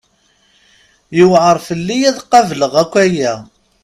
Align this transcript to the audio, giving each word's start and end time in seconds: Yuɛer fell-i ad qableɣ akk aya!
Yuɛer 1.17 1.57
fell-i 1.67 1.97
ad 2.09 2.17
qableɣ 2.31 2.73
akk 2.83 2.93
aya! 3.03 3.33